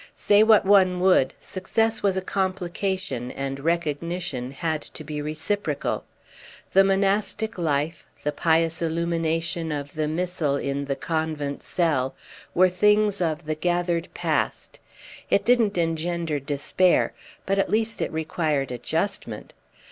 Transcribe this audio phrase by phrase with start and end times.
[0.15, 6.05] Say what one would, success was a complication and recognition had to be reciprocal.
[6.71, 12.15] The monastic life, the pious illumination of the missal in the convent cell
[12.55, 14.79] were things of the gathered past.
[15.29, 17.13] It didn't engender despair,
[17.45, 19.53] but at least it required adjustment.